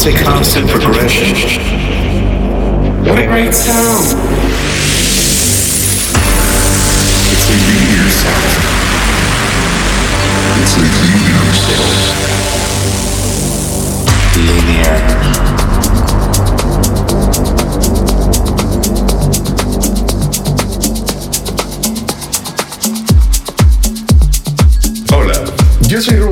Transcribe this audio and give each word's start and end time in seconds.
It's 0.00 0.06
a 0.06 0.14
constant 0.22 0.70
progression. 0.70 1.34
What 3.04 3.18
a 3.18 3.26
great 3.26 3.52
sound! 3.52 4.14
It's 7.32 7.48
a 7.50 7.54
meteor 7.66 8.08
sound. 8.08 8.46
It's 10.62 10.74
a 10.76 10.78
meteor 10.78 11.50
sound. 11.66 11.98
Linear. 14.46 14.98
Hola, 25.10 25.38
yo 25.88 26.00
soy 26.00 26.27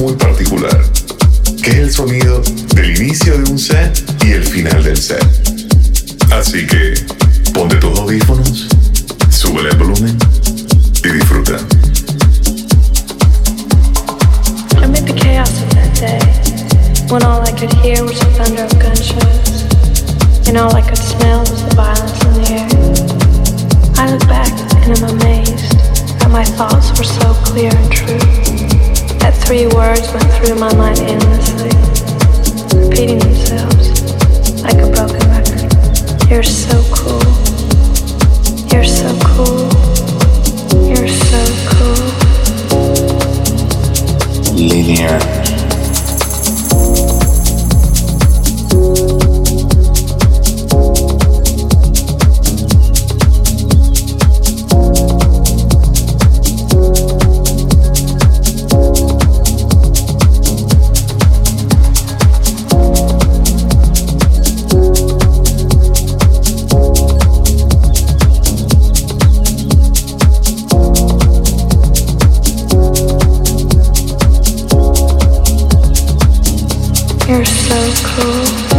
muy 0.00 0.14
particular. 0.14 0.39
You're 77.30 77.44
so 77.44 77.92
cool. 78.08 78.69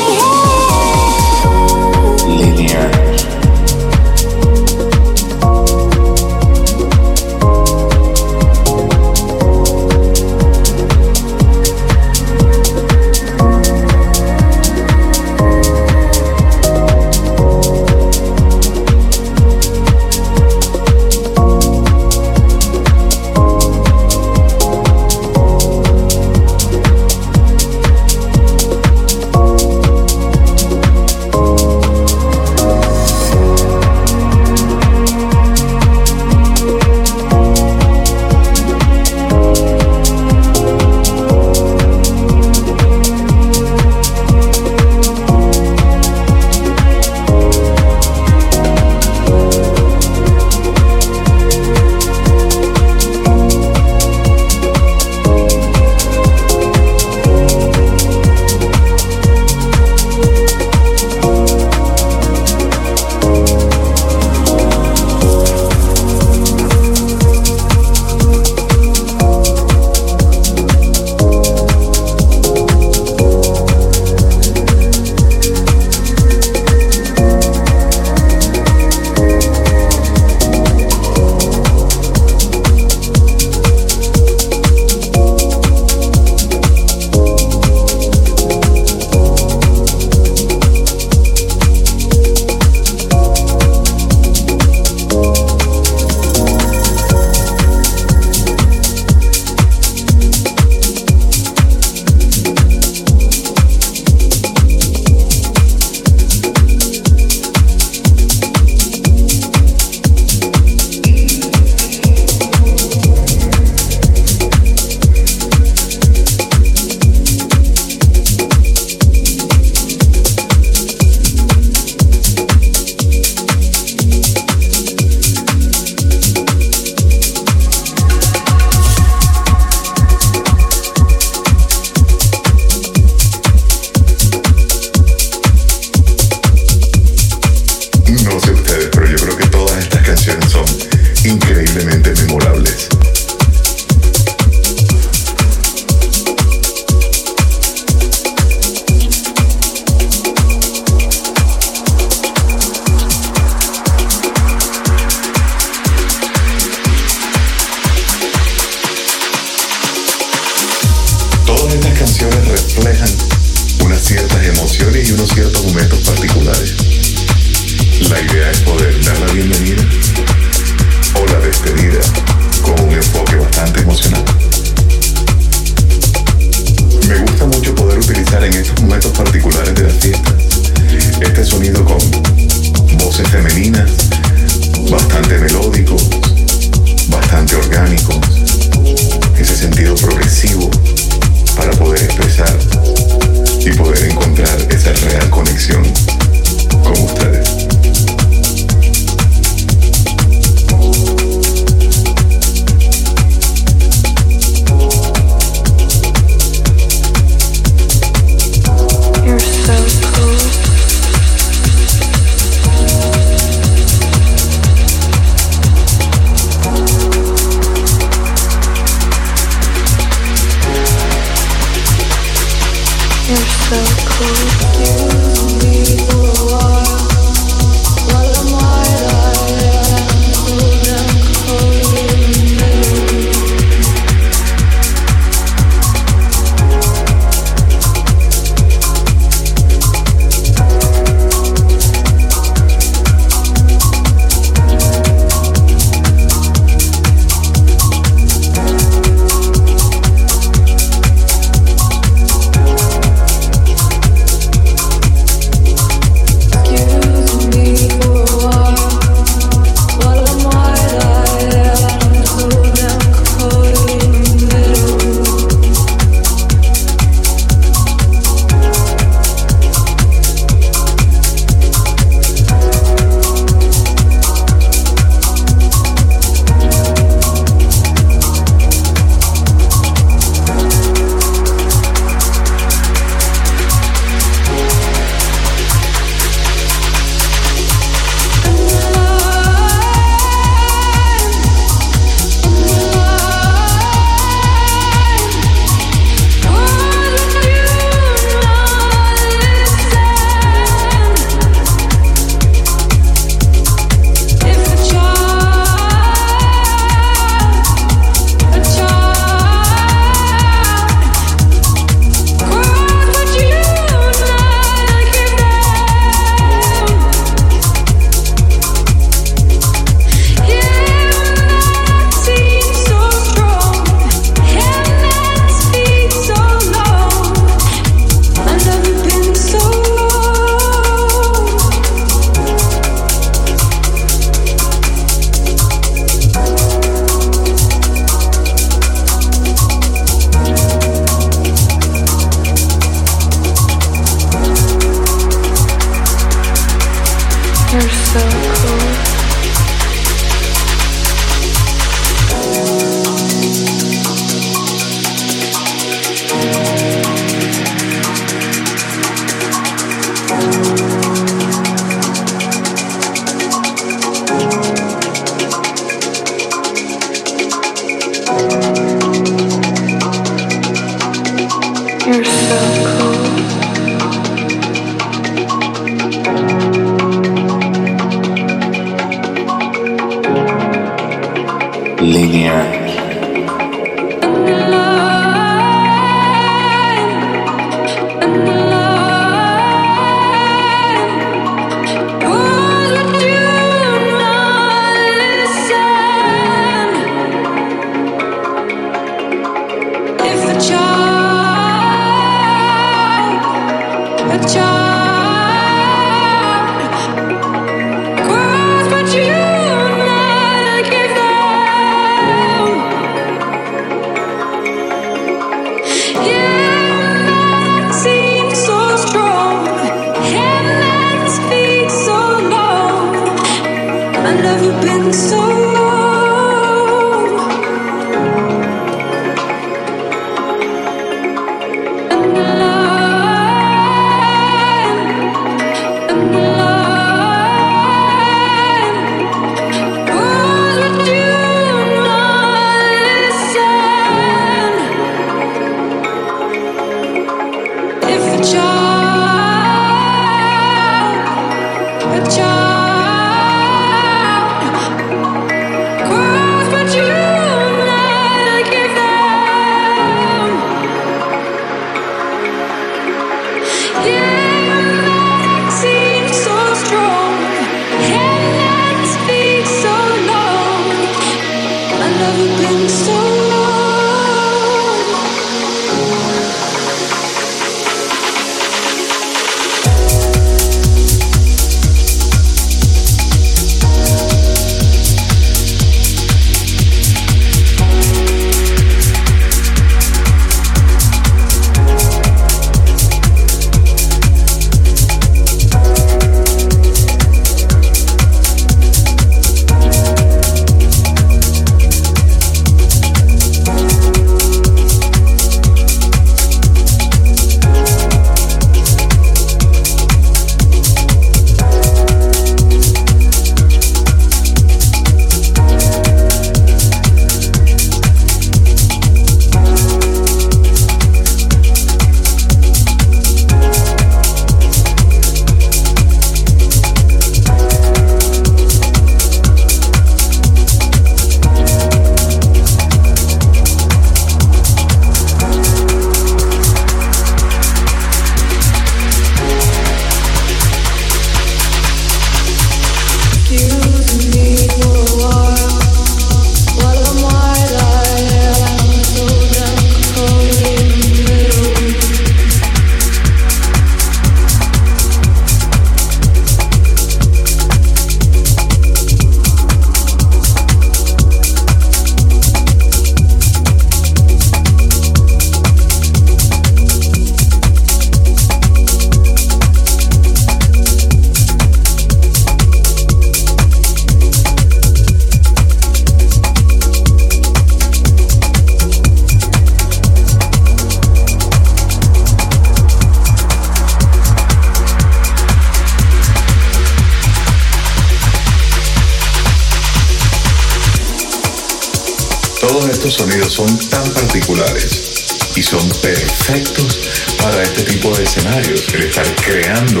Estos 592.80 593.12
sonidos 593.14 593.52
son 593.52 593.78
tan 593.90 594.02
particulares 594.12 595.52
y 595.54 595.62
son 595.62 595.86
perfectos 596.00 597.00
para 597.38 597.62
este 597.62 597.82
tipo 597.82 598.16
de 598.16 598.24
escenarios, 598.24 598.84
el 598.94 599.02
estar 599.02 599.26
creando 599.44 600.00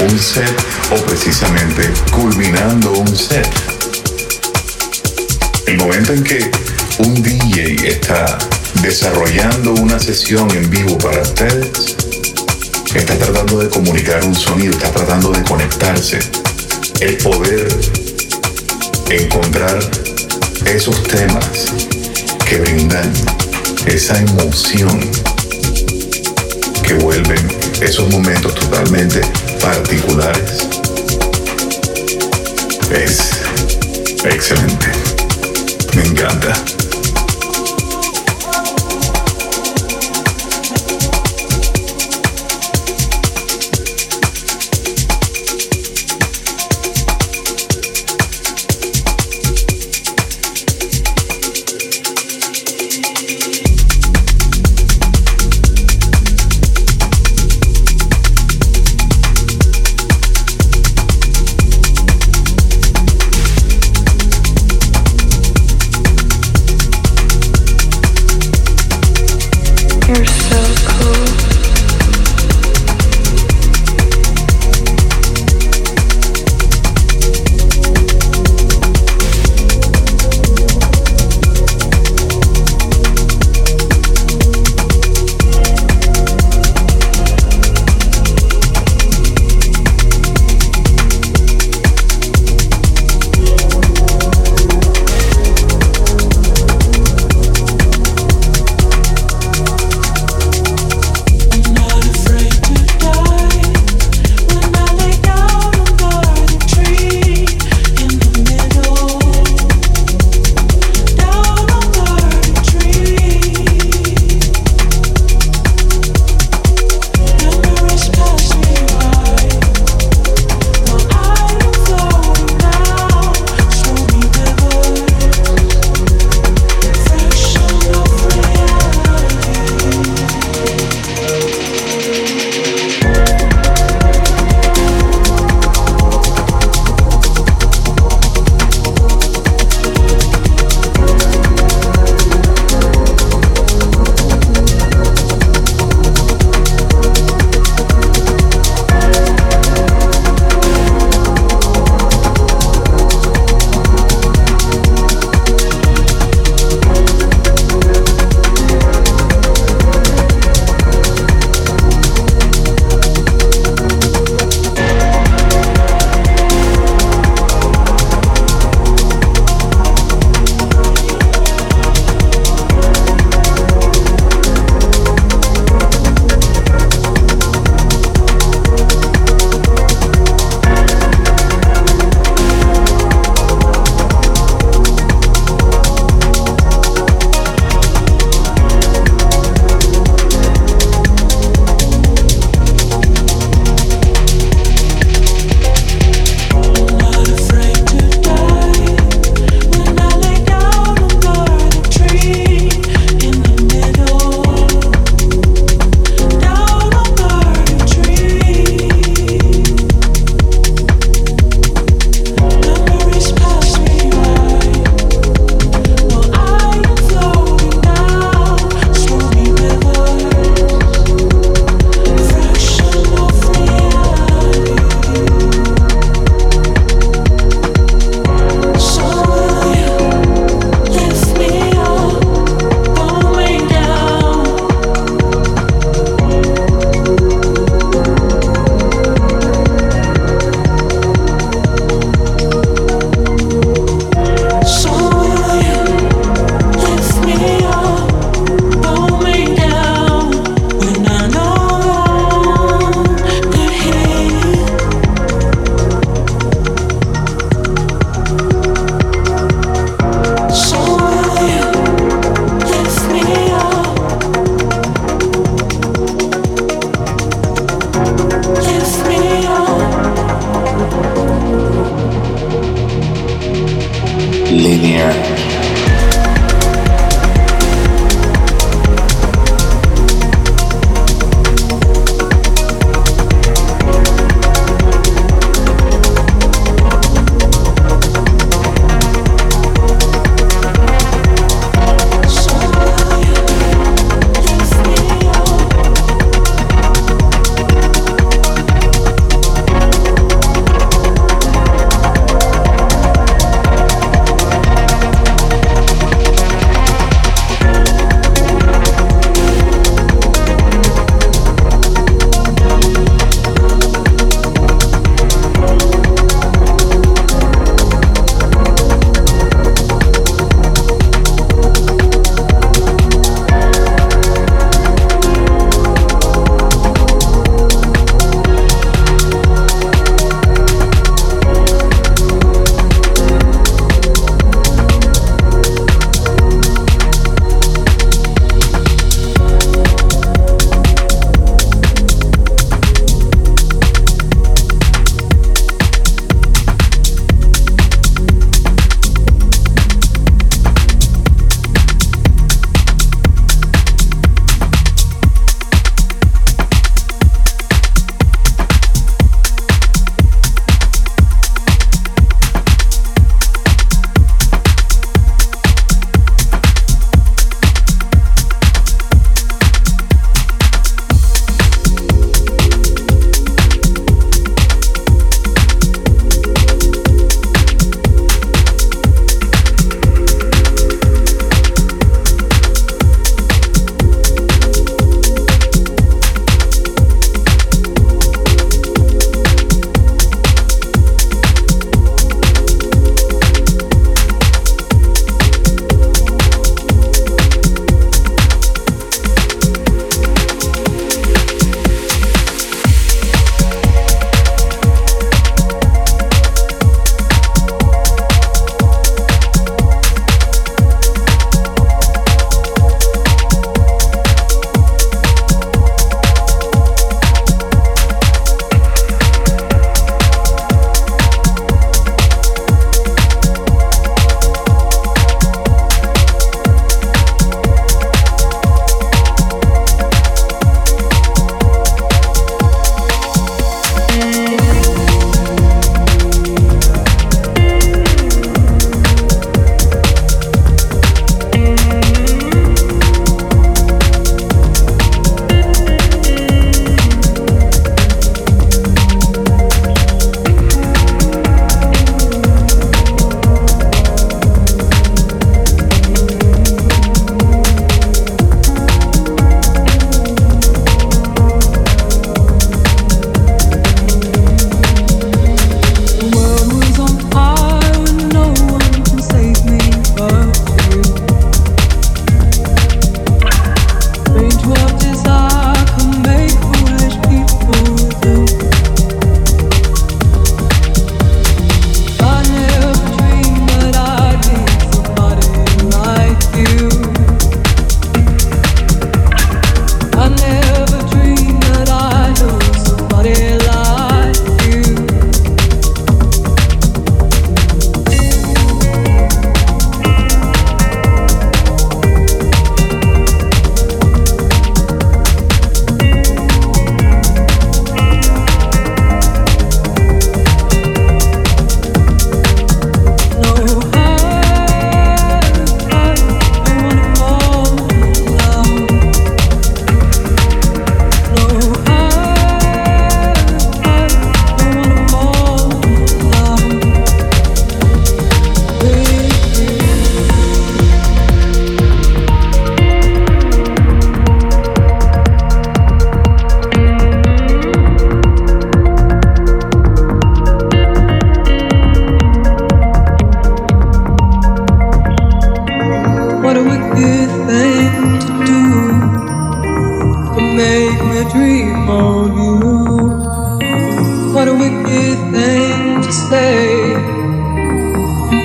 un 0.00 0.18
set 0.18 0.52
o 0.90 0.96
precisamente 1.06 1.88
culminando 2.10 2.90
un 2.92 3.16
set. 3.16 3.48
El 5.66 5.76
momento 5.76 6.12
en 6.14 6.24
que 6.24 6.50
un 6.98 7.22
DJ 7.22 7.88
está 7.88 8.38
desarrollando 8.82 9.74
una 9.74 10.00
sesión 10.00 10.50
en 10.50 10.68
vivo 10.68 10.98
para 10.98 11.22
ustedes, 11.22 11.96
está 12.92 13.16
tratando 13.18 13.60
de 13.60 13.68
comunicar 13.68 14.24
un 14.24 14.34
sonido, 14.34 14.72
está 14.72 14.90
tratando 14.90 15.30
de 15.30 15.42
conectarse, 15.44 16.18
el 17.00 17.16
poder 17.18 17.68
encontrar 19.10 19.78
esos 20.66 21.02
temas 21.04 21.72
que 22.48 22.58
brindan 22.58 23.12
esa 23.86 24.18
emoción 24.18 25.00
que 26.82 26.94
vuelven 26.94 27.46
esos 27.80 28.10
momentos 28.10 28.54
totalmente 28.54 29.20
particulares 29.60 30.68
es 32.90 33.32
excelente. 34.24 34.86
Me 35.94 36.02
encanta. 36.02 36.54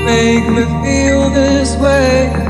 make 0.10 0.50
me 0.50 0.64
feel 0.82 1.30
this 1.30 1.76
way. 1.78 2.49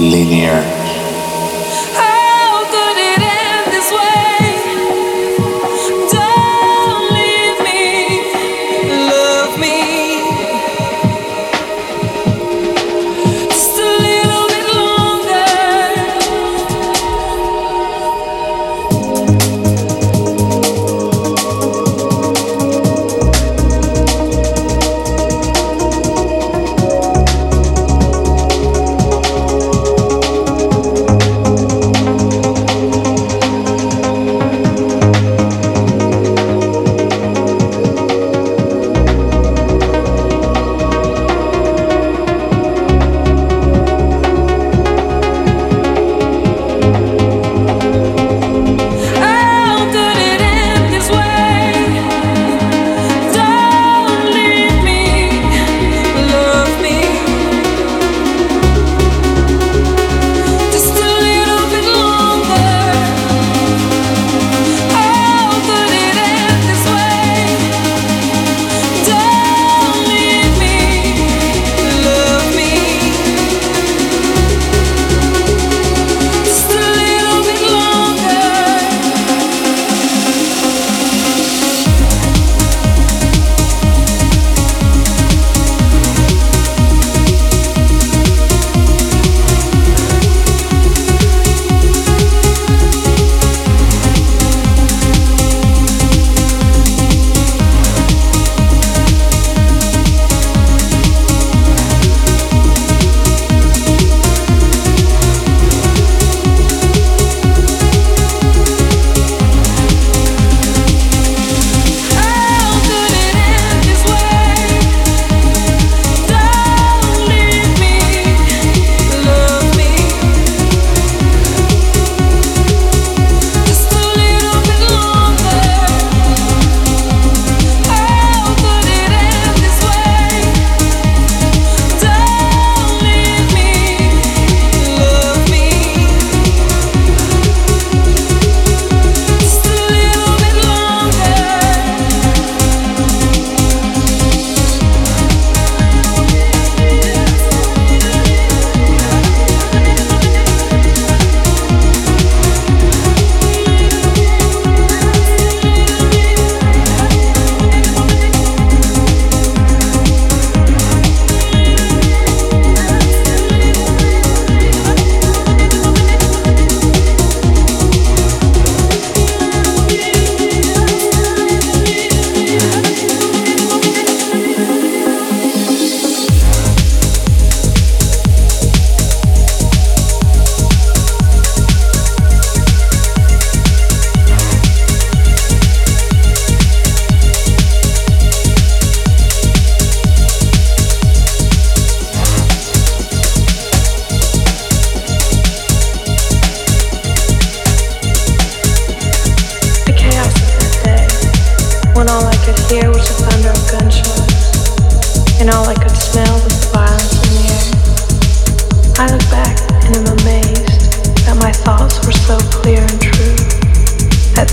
linear. 0.00 0.79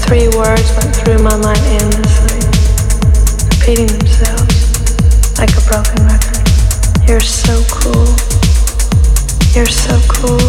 Three 0.07 0.29
words 0.39 0.71
went 0.77 0.95
through 0.95 1.19
my 1.19 1.35
mind 1.35 1.59
endlessly, 1.67 2.39
repeating 3.51 3.87
themselves 3.87 4.71
like 5.37 5.51
a 5.51 5.61
broken 5.67 5.99
record. 6.07 6.47
You're 7.05 7.19
so 7.19 7.61
cool. 7.69 8.07
You're 9.53 9.65
so 9.65 9.99
cool. 10.07 10.39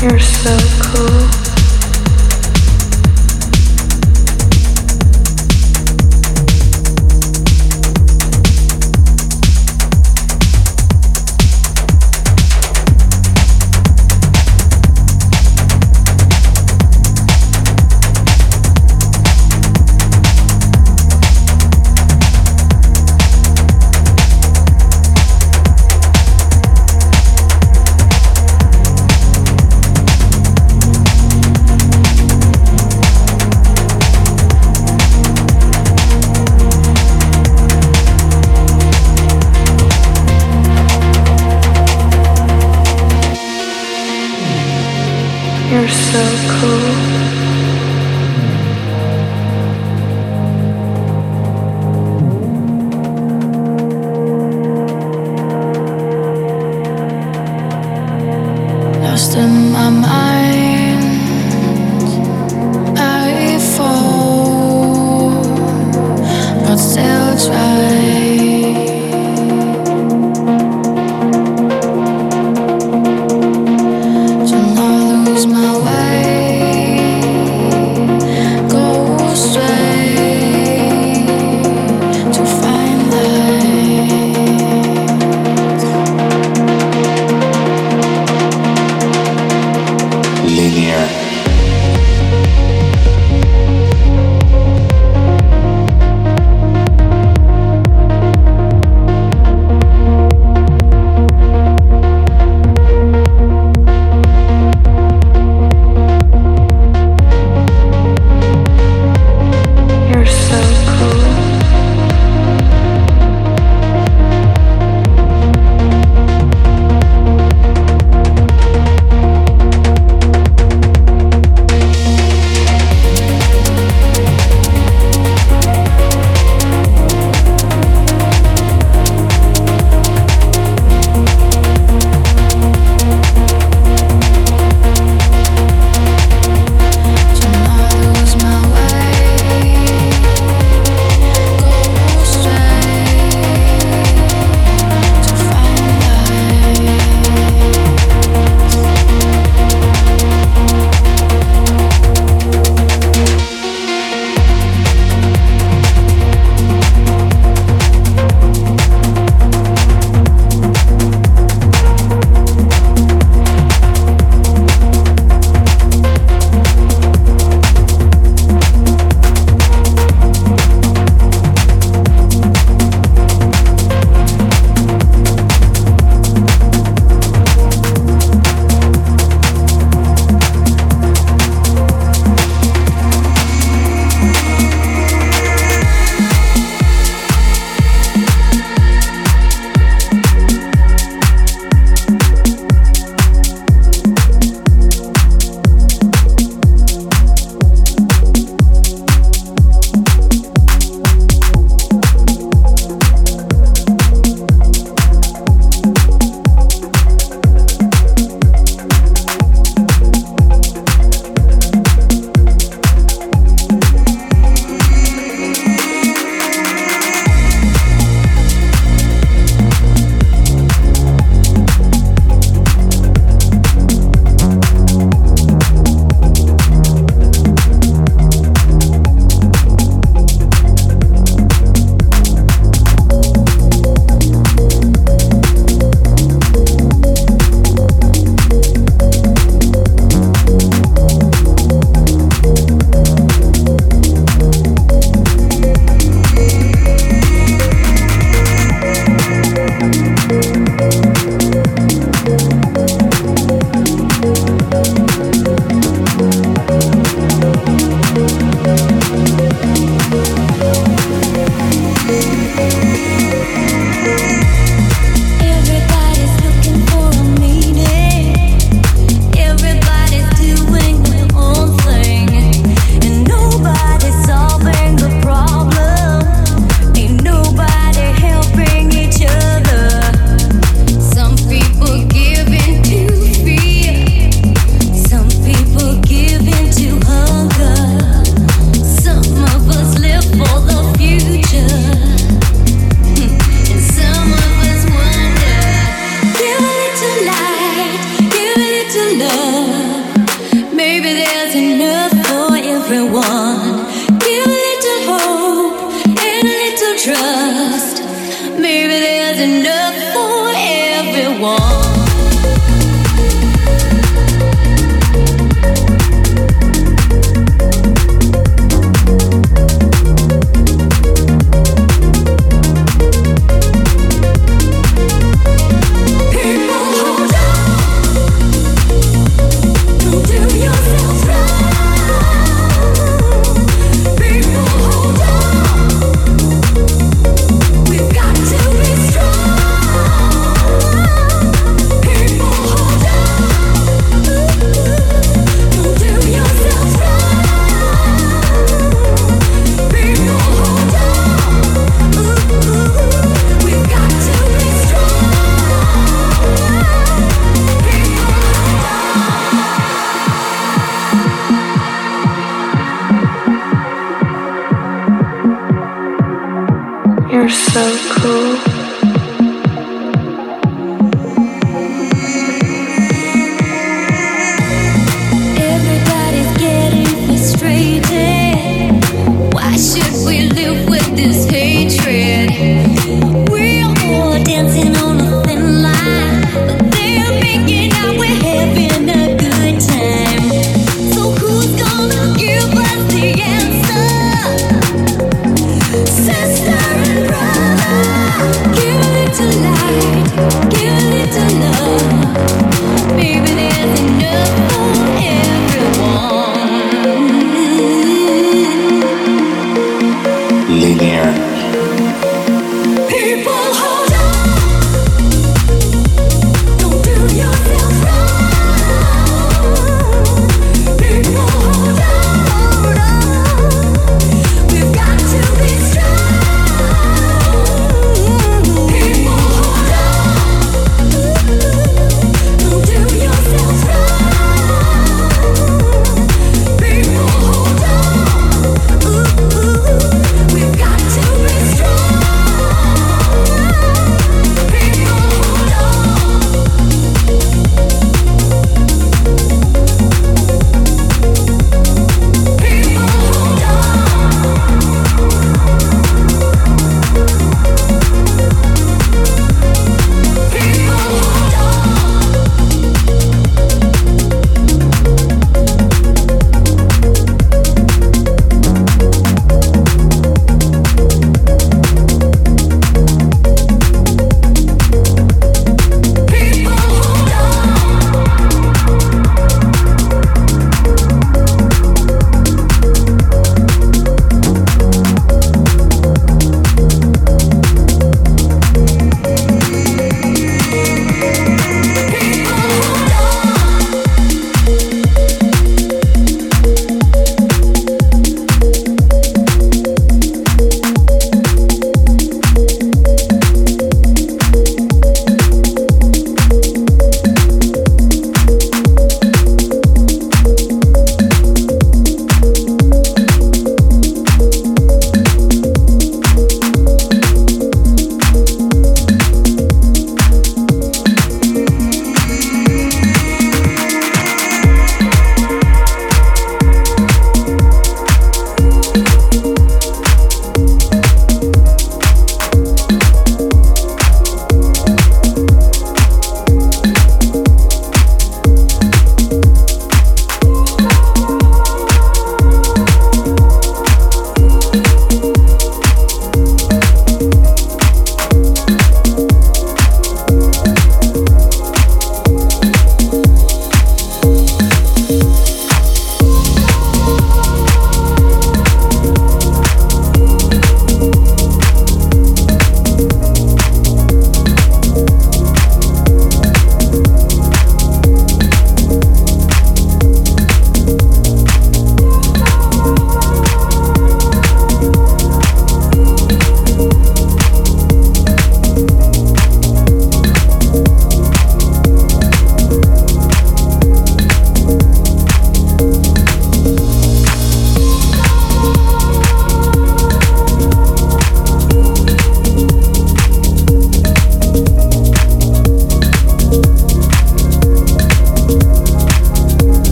You're 0.00 0.20
so 0.20 0.56
cool. 0.94 1.59